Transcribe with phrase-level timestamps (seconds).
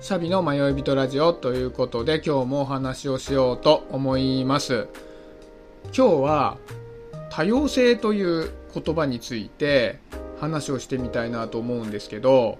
[0.00, 4.86] シャビの迷い人ラジオということで今日もお話をしようと思います。
[5.86, 6.56] 今日は
[7.30, 9.98] 多様性という言葉について
[10.38, 12.58] 話をしてみたいなと思うんですけど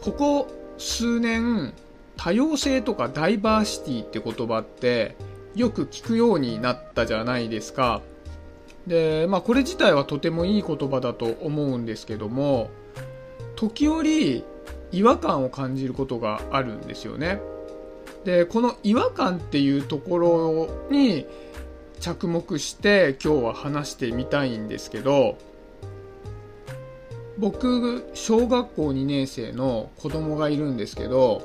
[0.00, 0.48] ここ
[0.78, 1.72] 数年
[2.16, 5.14] 多様性とかダイバーシティって言葉って
[5.54, 8.02] よく聞くようになったじゃないですか。
[8.88, 12.68] でまあこれ自体はとてもいい言葉だと思うんですけども
[13.54, 14.44] 時折
[14.92, 17.40] 違和感を感じることがあるんですよね。
[18.24, 21.26] でこの違和感っていうところに
[22.00, 25.38] 着目して今日は話してみたいんですけど
[27.38, 31.42] 僕小学校2年生の子供がいるんですけど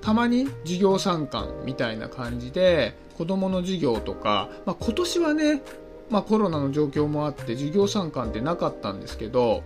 [0.00, 5.62] たまに授業参観みたいな感じで子供の授業とか、まあ、今年はね、
[6.10, 9.62] まあ、コロナの状況もあって授業参観ってなかったんですけど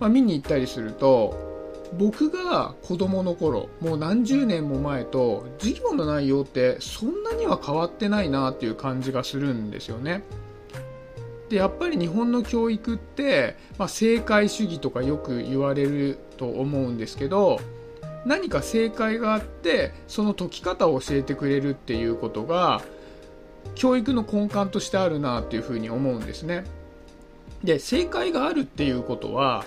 [0.00, 1.48] まあ、見に行ったりすると
[1.96, 10.22] 僕が子供の頃もう何十年も前と授業の内容ってそんなには変わってないなっていう感じがするんですよね。
[11.48, 17.60] でやっぱり日本の教育って、まあ、正解主義とかよく言われると思うんですけど
[18.24, 22.82] 何か正解があってその解き方を教えてくれるっていうことが
[23.74, 26.64] 教育の根幹としてあるなっていうふうに思うんですね。
[27.64, 29.64] で正解があるっていうことは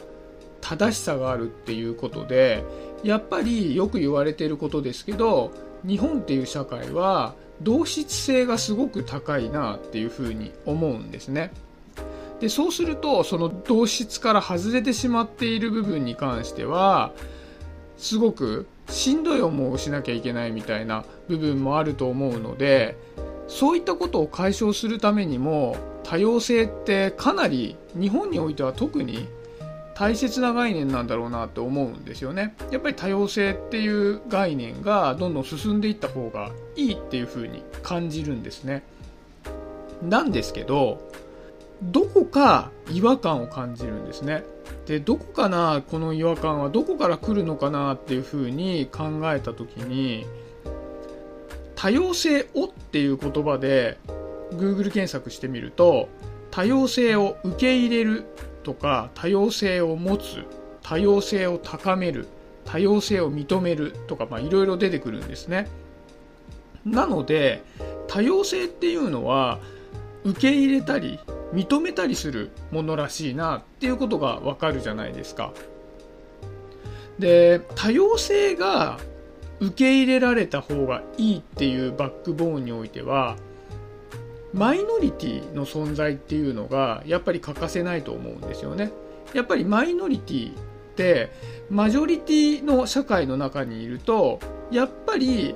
[0.63, 2.63] 正しさがあるっていうことで
[3.03, 5.51] やっぱりよく言われていることですけど
[5.85, 11.51] 日本っていう社会は同質性がすごく高いなっていうふうに思うんですね。
[12.39, 17.11] でそうするとその同質から外れてしまっている部分に関しては
[17.97, 22.97] すごくしんどい思いをしなきゃいけないみたいな部分もあると思うので
[23.47, 29.27] そういったことを解消するためにも多様性ってかなり日本においては特に
[30.03, 32.55] 大切な概念なんだろうなって思うんですよね。
[32.71, 38.83] やっぱり多様性っていう概念がどんどん進んでいった方がいいっていう風に感じるんですね。
[40.01, 41.09] なんですけど、
[41.81, 44.43] どこか違和感を感じるんですね。
[44.87, 50.25] で、どこかな、この違和感はどこから来るのかなっていう風に考えた時に、
[51.77, 53.97] 多様性をっていう言葉で
[54.51, 56.09] Google 検索してみると、
[56.51, 58.25] 多様性を受け入れる
[58.63, 60.45] とか多様性を持つ
[60.81, 62.27] 多様性を高める
[62.65, 65.67] 多様性を認めるとかいろいろ出てくるんですね。
[66.85, 67.63] なので
[68.07, 69.59] 多様性っていうのは
[70.23, 71.19] 受け入れたり
[71.53, 75.53] 認めたりするものらしいなっていうことがわかるじゃないですか。
[77.19, 78.99] で多様性が
[79.59, 83.37] 受け入れられた方がいいっていうバックボーンにおいては
[84.53, 88.91] マイノリティの存在っていうのがやっぱり欠かせないと思うんですよね。
[89.33, 90.53] やっぱりマイノリティっ
[90.95, 91.31] て
[91.69, 94.39] マジョリティの社会の中にいると
[94.71, 95.55] やっぱり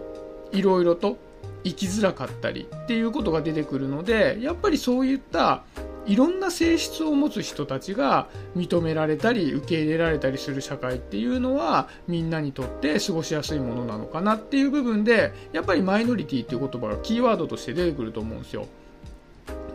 [0.52, 1.18] いろいろと
[1.64, 5.64] 生きづらかったりっていうことが出てくるのでやっぱりそういった
[6.08, 18.68] いろんな性質を持つ人たちが認められたり受け入れられたりする社会っていうのはみんなにとって過ごしやすいものなのかなっていう部分でやっぱりマイノリティっていう言葉がキーワードとして出てくると思うんですよ。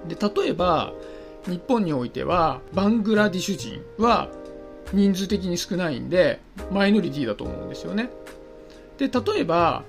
[0.07, 0.93] で例えば
[1.47, 4.29] 日本においてはバングラディシュ人は
[4.93, 6.41] 人数的に少ないんで
[6.71, 8.11] マイノリティだと思うんですよね。
[8.99, 9.85] で例えば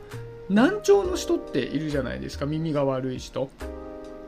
[0.49, 3.49] 難聴の人っているじゃないですか耳が悪い人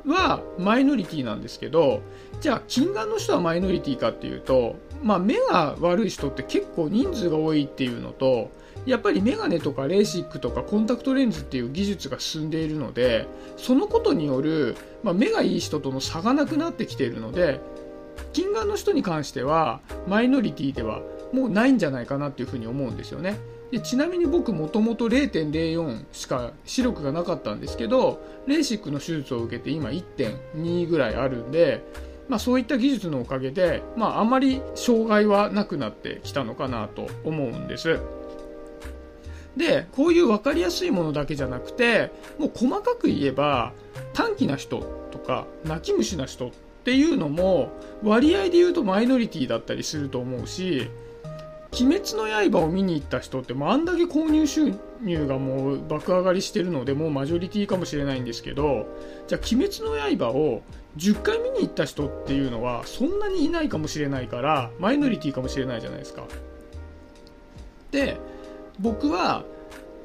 [0.05, 2.01] はマイノリティなんですけど
[2.41, 8.51] じゃあ近眼の人はマイノリティかっていうと、まあ、目が悪い人って結構人数が多いっていうのと
[8.85, 17.59] やっぱりメガネとかレーシックとかコンタクトレンズっていう技術が進んでいるのでそのことによる、まあ、目がいい人との差がなくなってきているので
[18.33, 21.01] 近眼の人に関してはマイノリティでは
[21.33, 23.37] もうないんじゃないかなっていうふうに思うんですよね
[23.71, 31.83] でちなみに僕もともと0.04しか視力がなかったんですけどレーシックの手術を受けて今1.2ぐらいあるんで
[32.27, 37.99] まあ、そういった技術のおかげで、まあ、あまり障害はなくなってきたのかなと思うんです。
[39.57, 43.73] で、こういう分かりやすいものだけじゃなくて、もう細かく言えば、
[44.13, 44.79] 短気な人
[45.11, 46.51] とか、泣き虫な人っ
[46.83, 47.69] ていうのも、
[48.03, 50.89] 割合で言うとマイノリティだったりすると思うし、
[51.77, 58.87] 鬼滅の刃を見に行った人ってもうあんだけ購入収入がもう爆上がりしてるのでもうマジョリティかもしれないんですけど
[59.27, 60.61] じゃあ鬼滅の刃を
[60.95, 66.23] 10回見に行った人っていうのはそんなにいないかもしれないからマイノリティかもしれないじゃないですか。
[67.91, 68.17] で
[68.79, 69.43] 僕は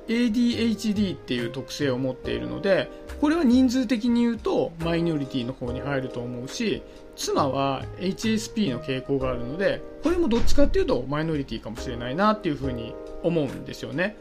[0.08, 2.90] ADHD っていう特性を持っているので
[3.20, 6.82] これは人数的に言うとマイノリティの方に入ると思うし
[7.16, 14.16] 妻は HSP の傾向があるのでこれもどっちかっていうとマイノリティかもしれないなっていうふうに思うんですよね。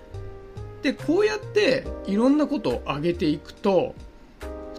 [0.81, 3.95] でこうやっていろんなことを挙げていくと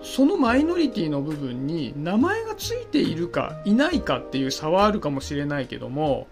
[0.02, 6.26] そのマイノリティの部分に名前がついているかいないかっていう差はあるかもしれないけども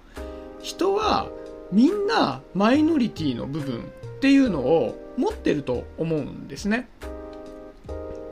[0.62, 1.28] 人は
[1.72, 6.88] みんなマイノリティの部分っていうのを持ってると思うんですね。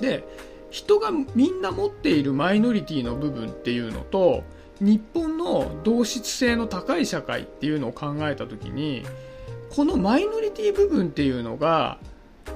[0.01, 0.27] で
[0.71, 4.45] 人がみんな持っているマイノリティの部分っていうのと
[4.81, 9.05] 日本の同質性の高い社会っていうのを考えた時に
[9.71, 11.99] このマイノリティ部分っていうのが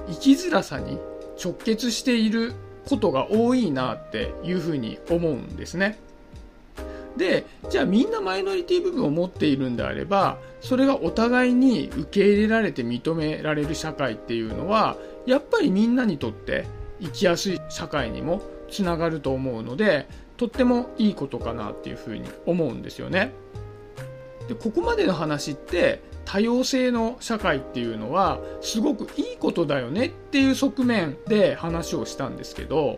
[0.07, 0.99] 生きづらさに
[1.43, 2.53] 直結している
[2.87, 5.99] ことが多いなっていうふうに思うんですね。
[7.17, 16.65] でじゃあみんなマイノリティ部分を持っているんであればそれがお互いに受け入れられて認められる社会っていうのはやっぱりみんなにとって
[17.01, 23.31] 生きやすい社会にもつながると思うのでとってもいいことかなっていうふうに思うんですよね。
[24.47, 32.97] でここまでの話って多様性の社会っていうのはすごくいいことだよねっていう側面で話をしたんですけど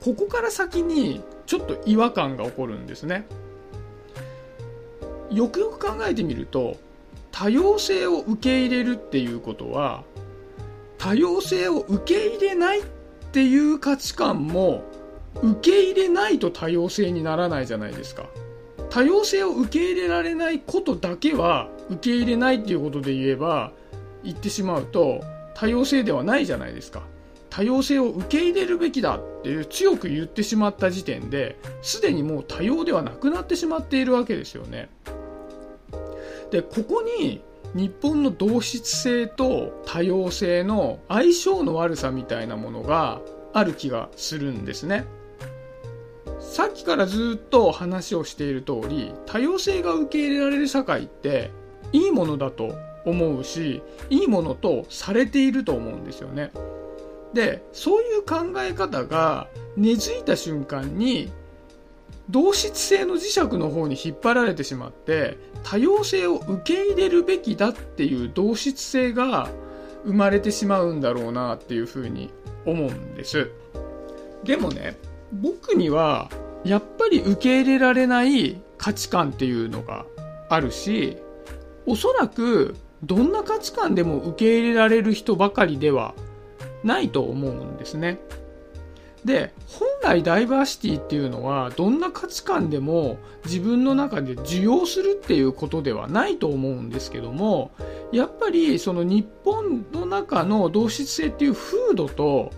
[0.00, 3.26] ここから先にちょっと違和感が起こるんですね。
[5.30, 6.76] よくよく考えてみると
[7.30, 10.04] 多様性を受け入れるっていうことは
[10.96, 12.84] 多様性を受け入れないっ
[13.32, 14.82] ていう価値観も
[15.42, 18.26] 受け入れないと多様性にならないじゃないですか。
[18.90, 23.72] 多様性を受け入れられないことだけは受け入れないっていうことで言えば
[24.24, 25.22] 言ってしまうと
[25.54, 27.02] 多様性ではないじゃないですか。
[27.50, 34.88] 多様性を受け入れるべきだっていう強く言ってしまった時点ですでにもう多様ではなくなってしまっているわけですよね。
[36.50, 37.42] でここに
[37.74, 43.20] 日本の同質性と多様性の相性の悪さみたいなものが
[43.52, 45.06] ある気がするんですね。
[46.40, 51.50] さっきからずっと話をしている通り多様性が受け入れられる社会って
[51.92, 52.74] いいものだと
[53.04, 56.50] 思うしいいものとされていると思うんですよね。
[57.34, 61.30] でそういう考え方が根付いた瞬間に
[62.30, 69.48] 同質性の磁石の方に引っ張られてしまって多様性を受け入れるべきだっていう同質性が
[70.04, 72.30] 生まれてしまうんだろうなっていうふうに
[72.66, 73.50] 思うんです
[74.44, 74.96] でもね
[75.32, 76.30] 僕には
[76.64, 80.06] やっぱり受け入れられない価値観っていうのが
[80.48, 81.18] あるし
[81.86, 86.14] おそらくどんな価値観でも受け入れられる人ばかりでは
[86.84, 88.18] ないと思うんですね。
[89.24, 97.72] で本来ダイバーシティっていうのはどんな価値観でも自分の中で受容するっていうことではないと思うんですけども
[98.12, 102.52] やっぱりその日本の中の同質性っていう風土と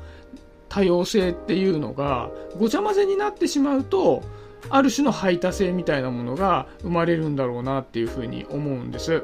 [0.68, 4.22] 多様性っていうのがごちゃ混ぜになってしまうと
[4.68, 9.22] ある種の排他性みたいなものが生まれるんだろうなっていうふうに思うんです。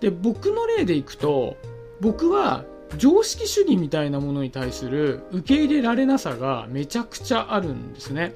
[0.00, 1.56] で僕の例でいくと
[2.00, 2.64] 僕は
[2.96, 8.34] 常識主義みたいなものに対する受け入れられなさがめちゃくちゃあるんですね。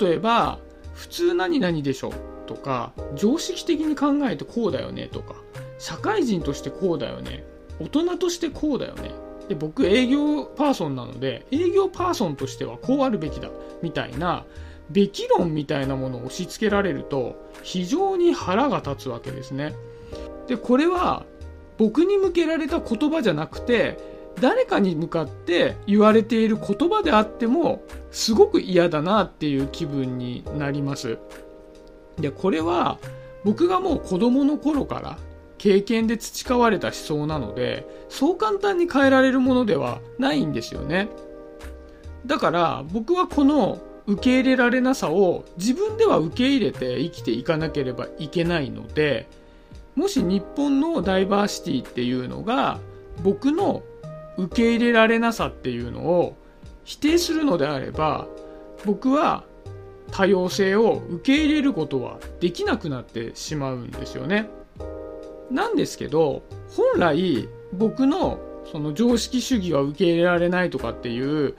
[0.00, 0.58] 例えば
[0.94, 2.12] 普通何々でしょ
[2.46, 5.34] とか常識的に考えてこうだよねとか
[5.78, 7.44] 社会人としてこうだよね
[7.80, 9.12] 大人としてこうだよね。
[9.48, 13.48] で僕営業パーソンなので営業パーソンとしてはこうあるべきだ
[13.80, 14.44] みたいな
[14.90, 19.74] べき論みたいなものを押し付けられると非常に腹が立つわけですね。
[20.48, 21.24] でこれは
[21.78, 23.96] 僕に向けられた言葉じゃなくて
[24.40, 31.18] 誰かに向かって言われている言葉であってもすごく嫌だなっていう気分になります。
[32.18, 32.98] でこれは
[33.44, 35.18] 僕がもう子供の頃から
[35.56, 41.08] 経験で培われた思想なのでそう簡単に変えられるものではないんですよね。
[42.26, 49.28] だから僕はこの受け入れられなさを自分では受け入れて生きていかなければいけないので
[49.98, 52.78] もし日本のダイバーシティっていうのが
[53.24, 53.82] 僕の
[54.36, 56.36] 受け入れられなさっていうのを
[56.84, 58.28] 否定するのであれば
[58.86, 59.42] 僕は
[60.12, 64.48] 多様性を受け入れることはできなくなってしまうんですよね。
[65.50, 66.44] なんですけど
[66.76, 68.38] 本来僕の
[68.70, 71.56] その常識主義は受け入れられないとかっていう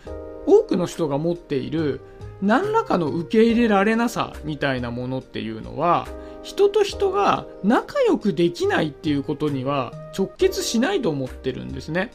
[0.47, 1.99] 多くの人が持っている
[2.41, 6.07] 何らかの受け入れられなさみたいなものっていうのは
[6.43, 12.11] 人と人が仲良くできないっていうことには直結しないと思ってるんですね。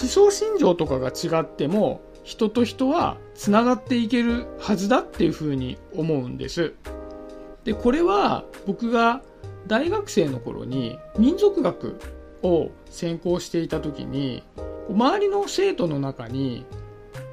[0.00, 6.72] 思想信条とかが違っても人と人はつながっていけるはずだっていうふうに思うんです。
[7.64, 9.22] で、これは僕が
[9.66, 12.00] 大学生の頃に民族学
[12.42, 14.42] を専攻していた時に
[14.90, 16.64] 周りの生徒の中に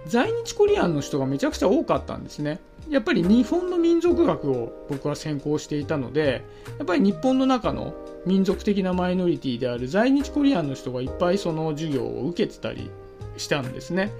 [0.09, 2.59] 在日コリアンの人がめちゃくちゃ多かったんですね。
[2.89, 6.43] やっぱり日本の民族学を僕は専攻していたので、
[6.79, 7.93] やっぱり日本の中の
[8.25, 12.89] 民族的なマイノリティである在日コリアンの人がいっぱいその授業を受けてたり
[13.37, 14.11] したんですね。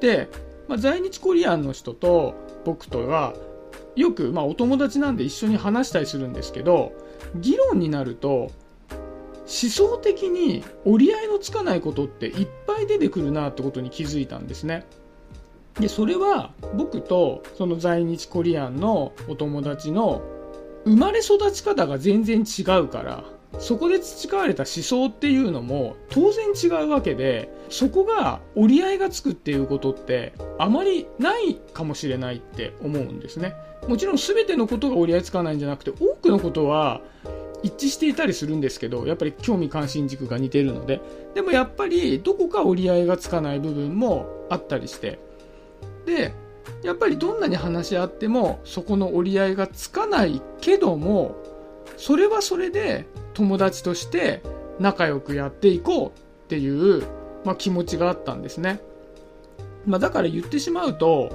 [0.00, 0.28] で、
[0.68, 2.34] まあ、在日コリアンの人と
[2.66, 3.34] 僕とは
[3.96, 6.92] よく、まあ、お友達なんで一緒に話したりするんですけど、
[7.34, 8.50] 議論になると
[9.48, 14.84] 思想的に折り合いのつかないことっていっぱい出てくるなってことに気づいたんですね。
[15.80, 20.22] で、それは僕とその在日コリアンのお友達の
[20.84, 23.24] 生まれ育ち方が全然違うから、
[23.58, 33.54] そこで培われた思想っていうのも当然違うわけで、そこが折り合いがつくっていうことってあまりないかもしれないって思うんですね。
[33.88, 37.00] もちろん全てのことが折り合いつかないんじゃなくて、多くのことは
[37.62, 41.00] 一致していたりするんですけど、やっぱり興味関心軸が似てるので、
[41.34, 45.18] でもやっぱりどこか折り合いがつかない部分もあったりして、
[46.06, 46.34] で、
[46.82, 51.36] やっぱりどんなに話し合ってもそこの折り合いがつかないけども、
[51.96, 54.42] それはそれで友達として
[54.78, 56.12] 仲良くやっていこうっ
[56.48, 57.02] ていう、
[57.44, 58.80] まあ、気持ちがあったんですね。
[59.86, 61.30] まあ、だから言ってしまうと、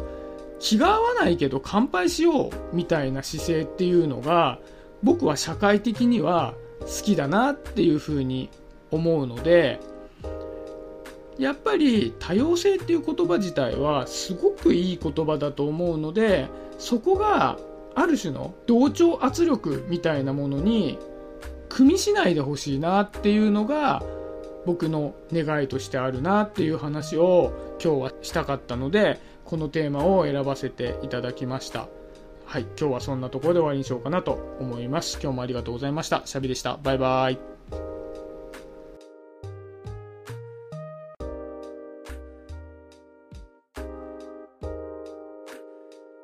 [0.60, 4.60] 気が合わないけど乾杯しようみたいな姿勢っていうのが
[5.04, 8.50] 僕は社会的には好きだなっていうふうに
[8.92, 9.80] 思うので
[11.38, 17.58] やっぱり多様性っていう言葉自体はすごくいい言葉だと思うのでそこが
[17.96, 21.00] ある種の同調圧力みたいなものに
[21.70, 24.04] 組みしないでほしいなっていうのが
[24.66, 27.52] 僕の願いとしてあるなっていう話を
[27.84, 31.88] 今日はしたかったのでこのテーマを選ばせていただきました。
[32.54, 35.18] はい、今日はそんなところで終わりにしようかなと思います。
[35.20, 36.22] 今日もありがとうございました。
[36.26, 36.78] シャビでした。
[36.84, 37.53] バイバイ。